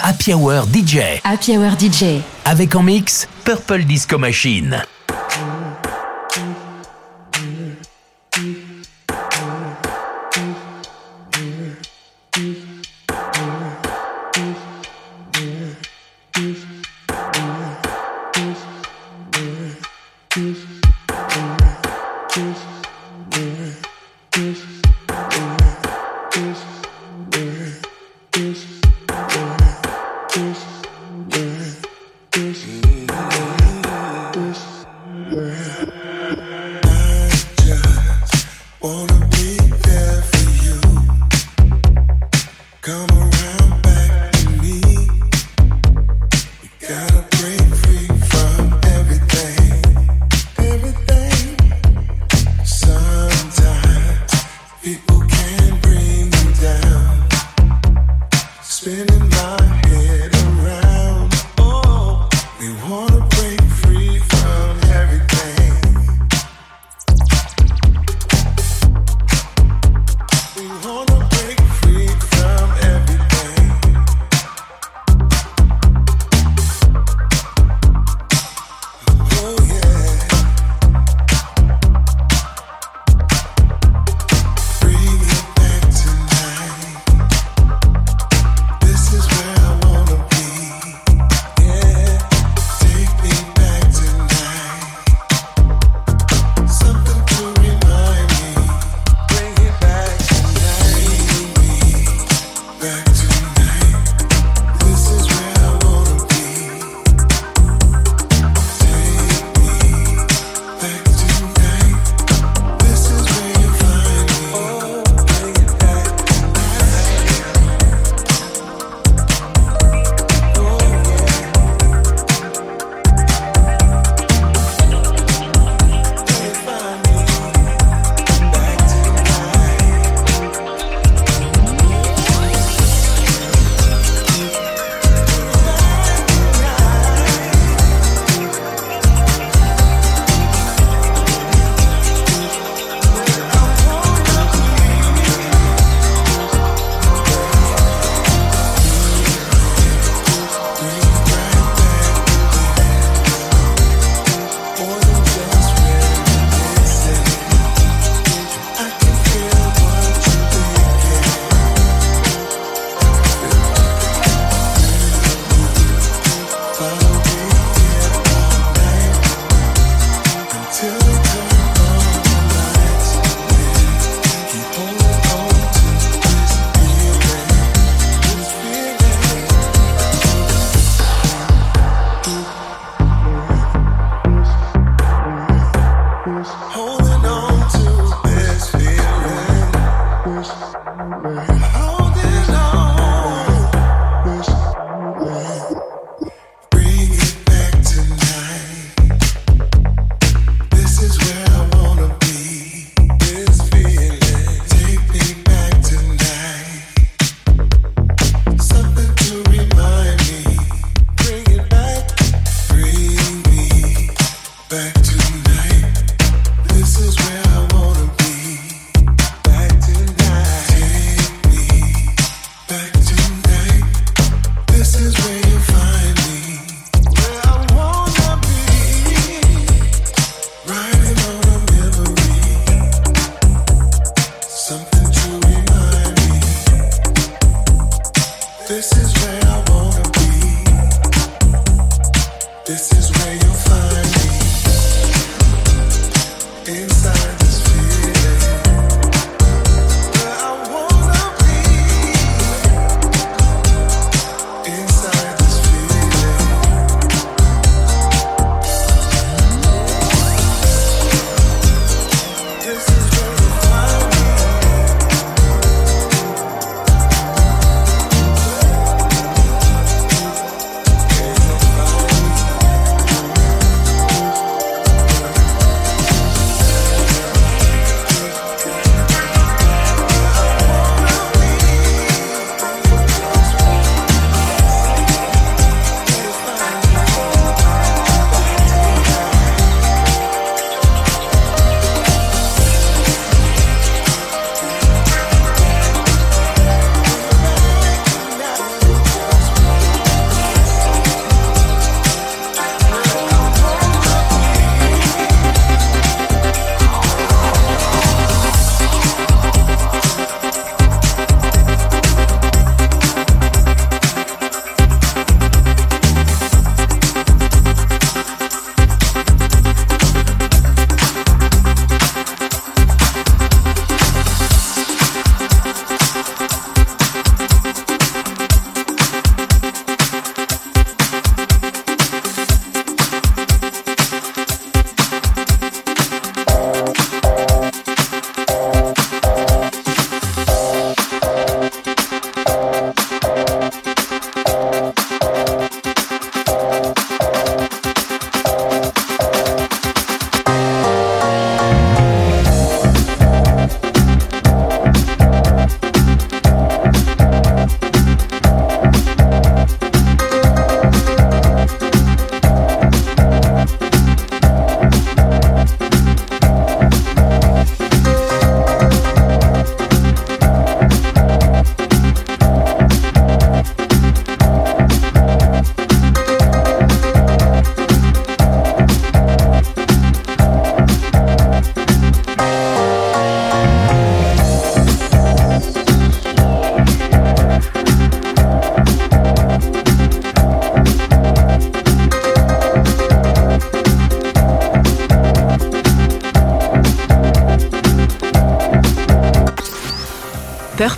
Happy 0.00 0.32
Hour 0.32 0.64
DJ. 0.72 1.20
Happy 1.22 1.56
Hour 1.56 1.72
DJ. 1.78 2.22
Avec 2.46 2.74
en 2.74 2.82
mix 2.82 3.28
Purple 3.44 3.84
Disco 3.84 4.18
Machine. 4.18 4.82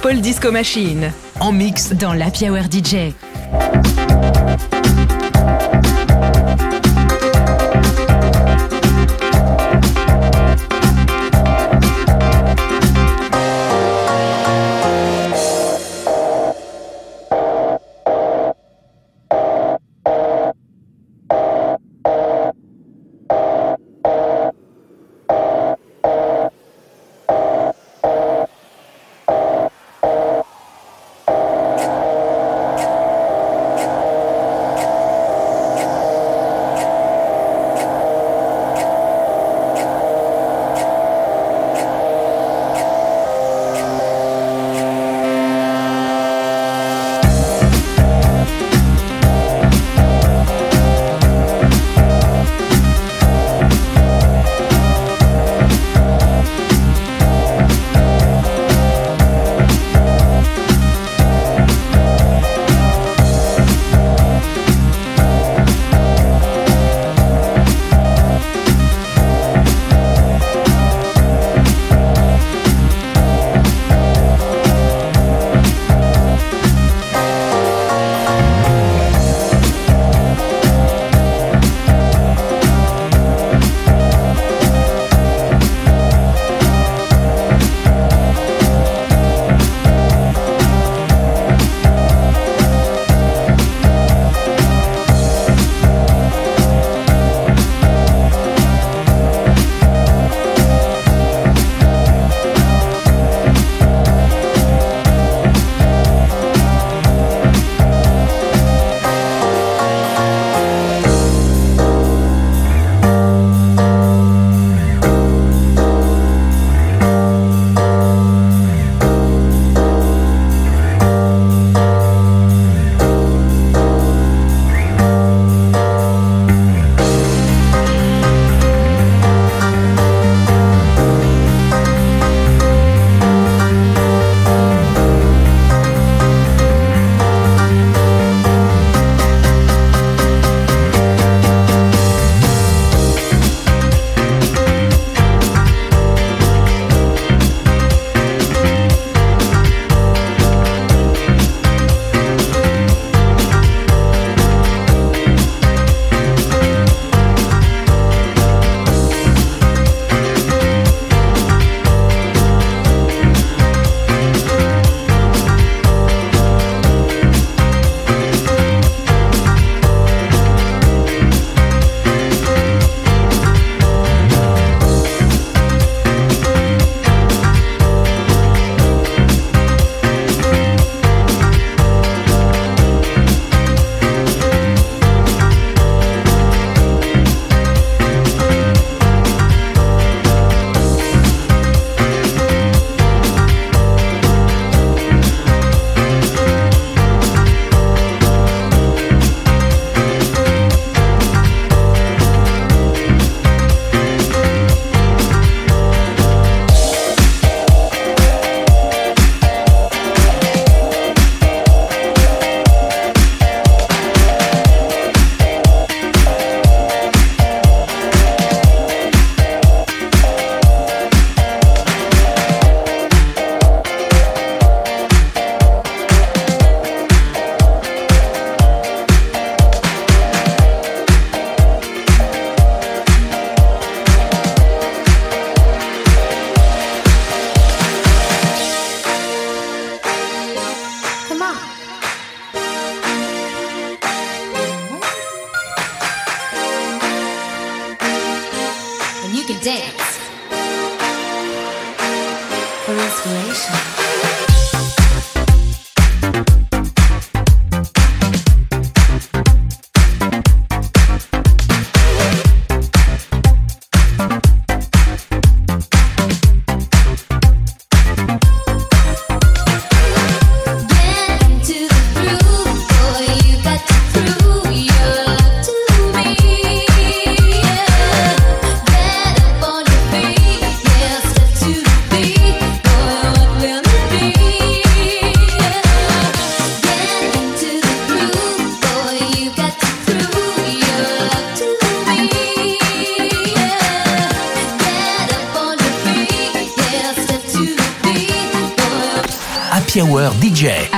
Purple 0.05 0.21
Disco 0.21 0.53
Machine. 0.53 1.12
En 1.41 1.51
mix 1.51 1.95
dans 1.95 2.12
la 2.12 2.27
Hour 2.27 2.65
DJ. 2.71 3.15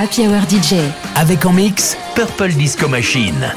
Happy 0.07 0.29
Hour 0.29 0.43
DJ. 0.49 0.75
Avec 1.17 1.45
en 1.47 1.53
mix 1.53 1.97
Purple 2.15 2.53
Disco 2.53 2.87
Machine. 2.87 3.53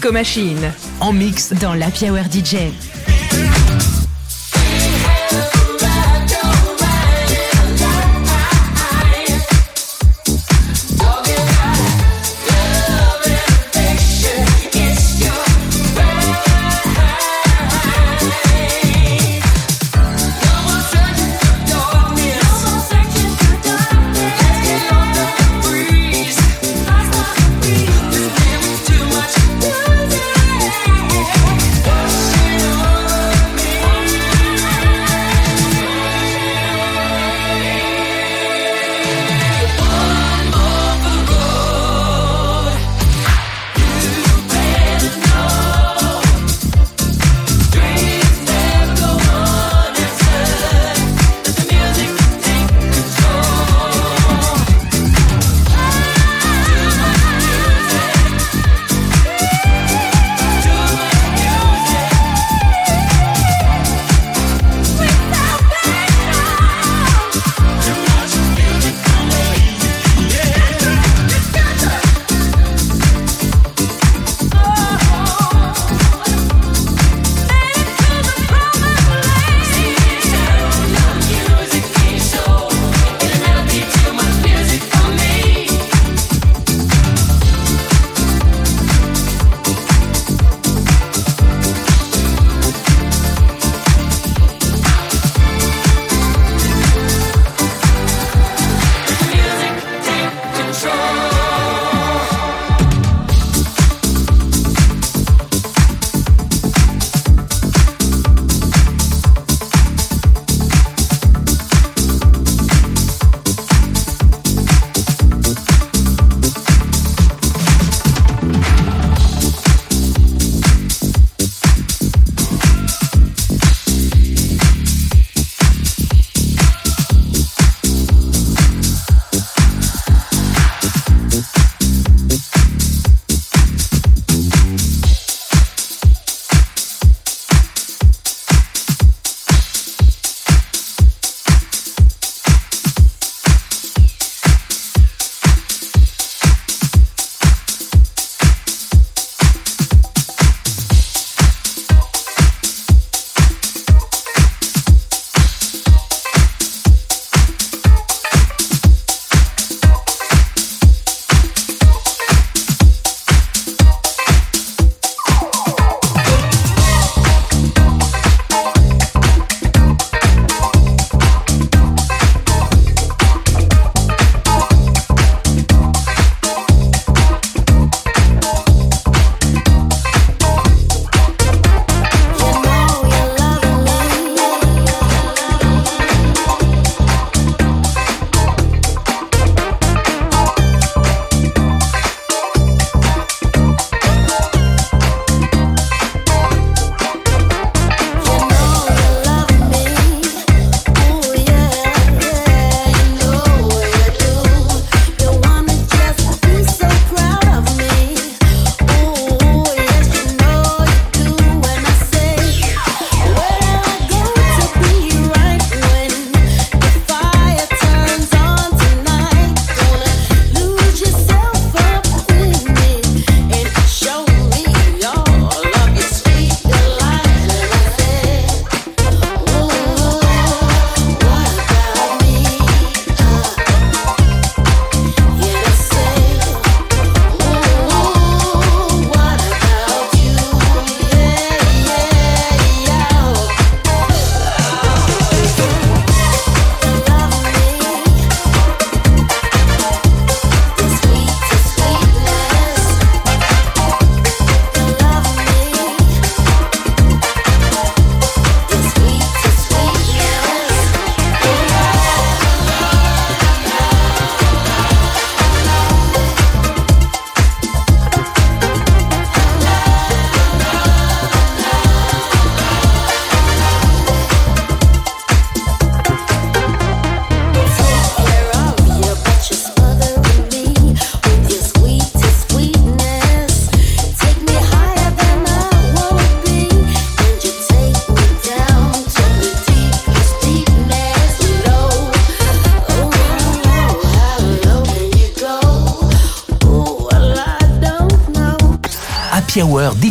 Disco 0.00 0.14
Machine. 0.14 0.72
En 1.00 1.12
mix 1.12 1.52
dans 1.52 1.74
la 1.74 1.88
Hour 1.88 2.24
DJ. 2.32 2.89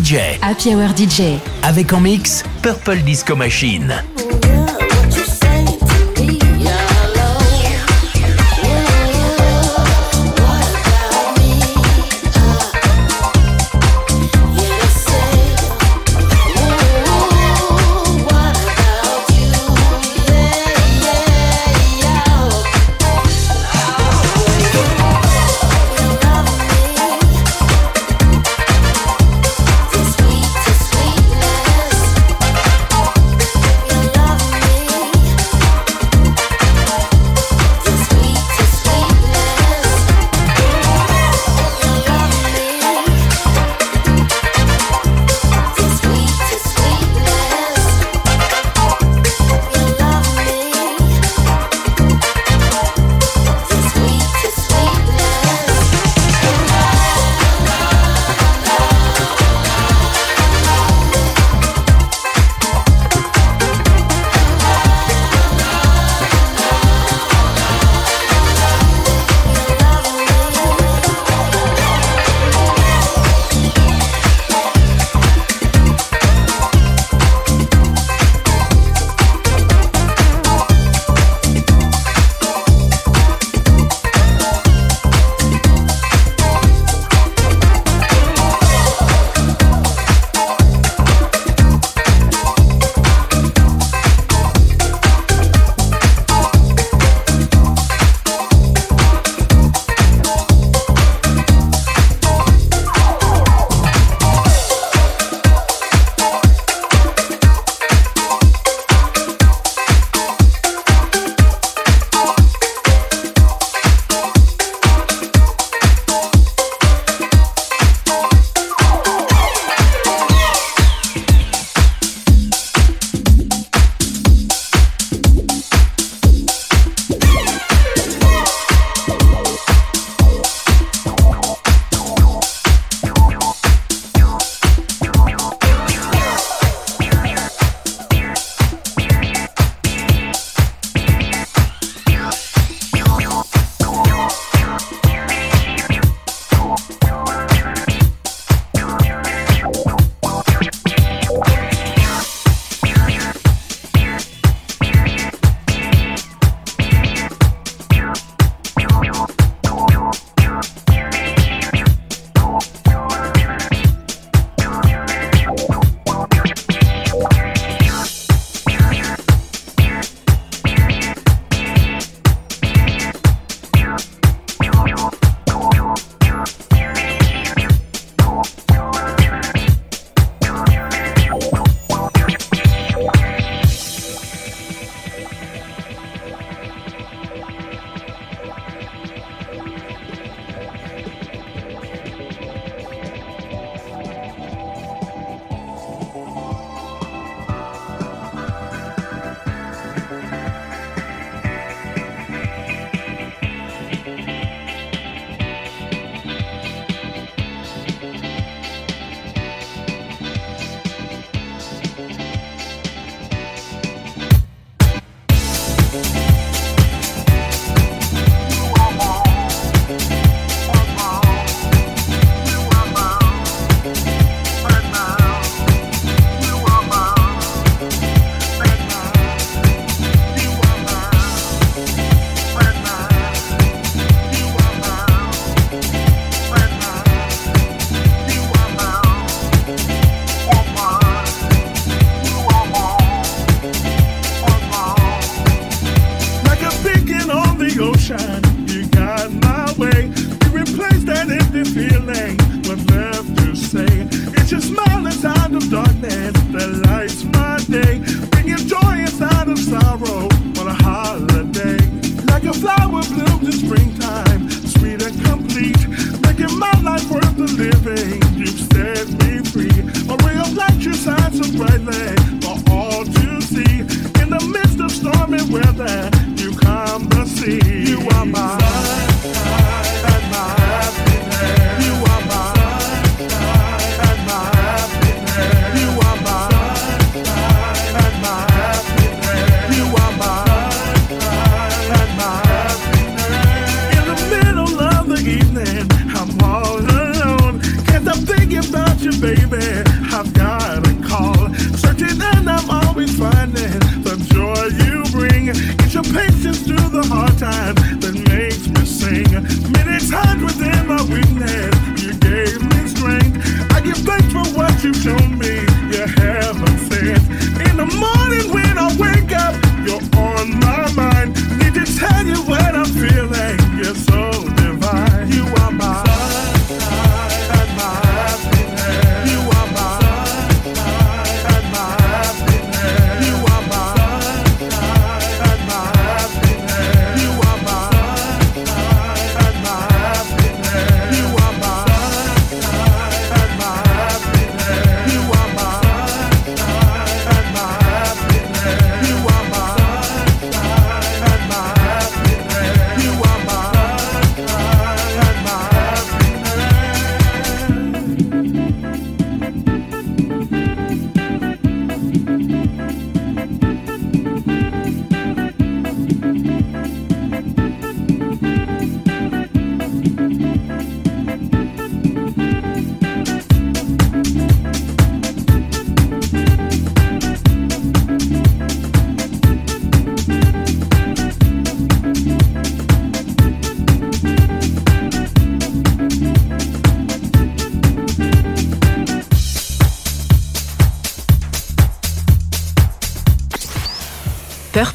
DJ. 0.10 0.40
Happy 0.42 0.74
Hour 0.74 0.90
DJ. 0.98 1.38
Avec 1.62 1.94
en 1.94 2.00
mix 2.00 2.44
Purple 2.64 3.04
Disco 3.04 3.36
Machine. 3.36 4.04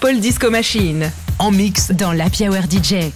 Purple 0.04 0.20
Disco 0.20 0.50
Machine. 0.50 1.10
En 1.38 1.50
mix 1.50 1.90
dans 1.90 2.12
la 2.12 2.26
Hour 2.26 2.64
DJ. 2.70 3.10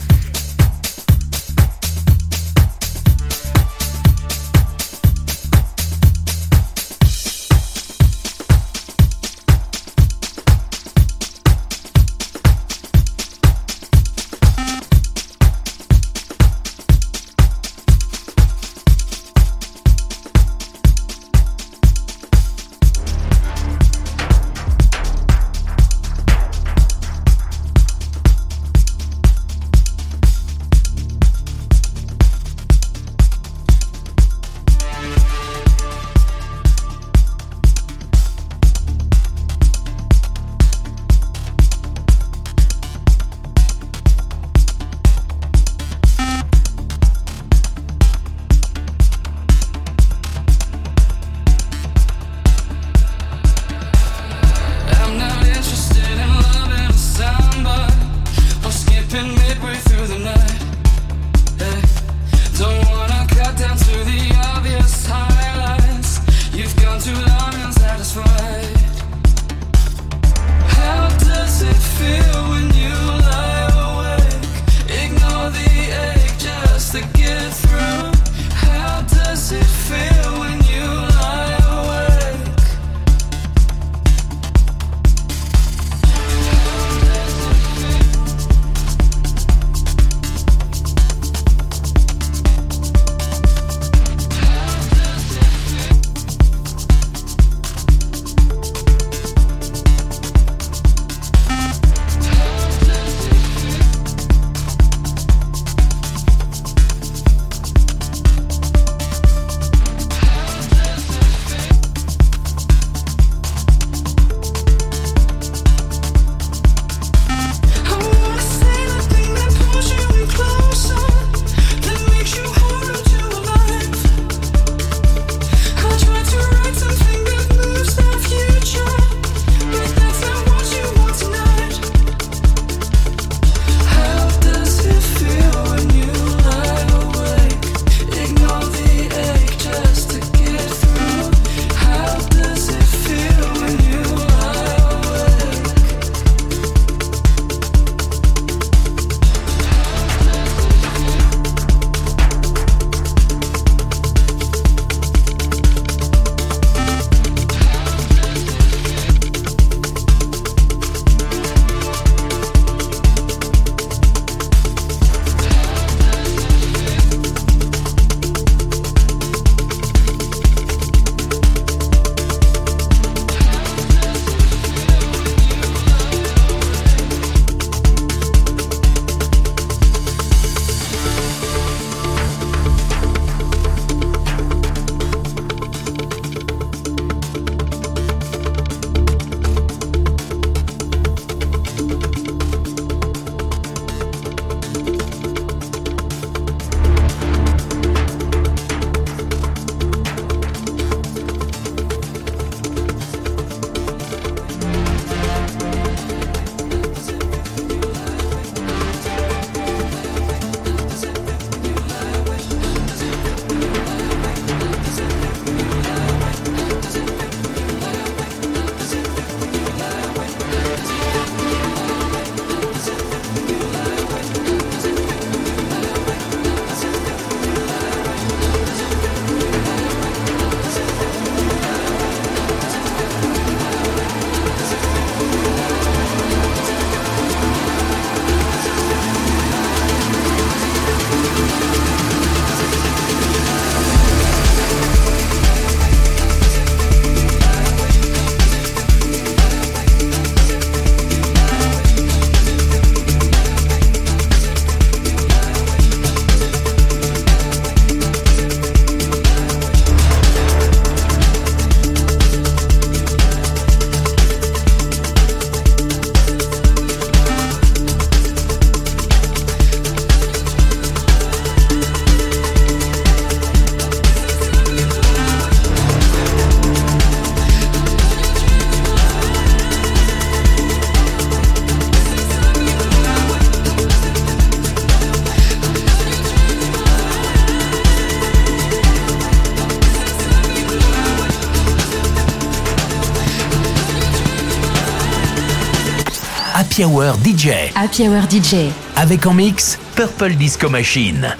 Happy 296.79 296.85
Hour 296.85 297.15
DJ. 297.25 297.73
Happy 297.75 298.09
Hour 298.09 298.23
DJ. 298.31 298.71
Avec 298.95 299.27
en 299.27 299.35
mix 299.35 299.81
Purple 299.97 300.35
Disco 300.35 300.69
Machine. 300.69 301.35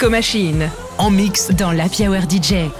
Disco 0.00 0.10
Machine. 0.10 0.70
En 0.96 1.10
mix 1.10 1.50
dans 1.50 1.72
la 1.72 1.84
Hour 1.84 2.22
DJ. 2.22 2.70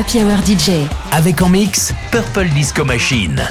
Happy 0.00 0.24
Hour 0.24 0.38
DJ. 0.46 0.88
Avec 1.12 1.42
en 1.42 1.50
mix 1.50 1.92
Purple 2.10 2.48
Disco 2.54 2.86
Machine. 2.86 3.46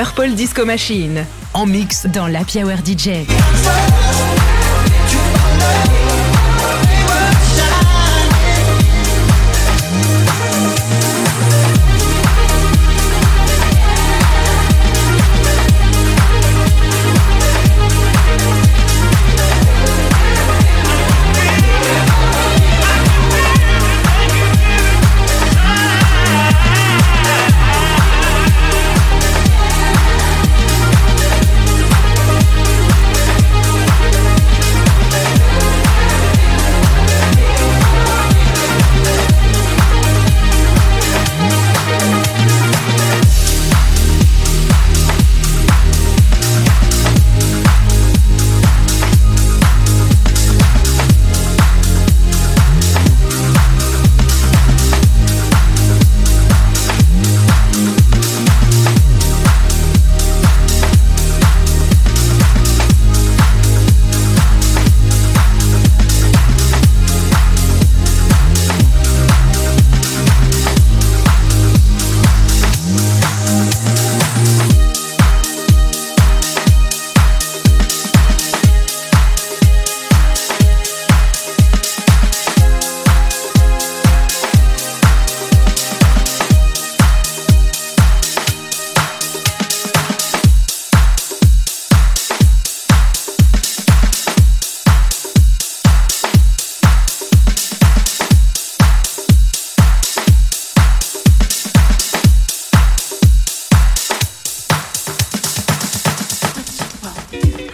Purple 0.00 0.34
Disco 0.34 0.64
Machine. 0.64 1.26
En 1.54 1.66
mix 1.66 2.06
dans 2.06 2.28
l'Happy 2.28 2.62
Hour 2.62 2.76
DJ. 2.86 3.26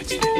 Virginia. 0.07 0.34